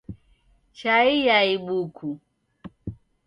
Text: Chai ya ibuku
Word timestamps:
Chai 0.77 1.09
ya 1.25 1.37
ibuku 1.55 2.09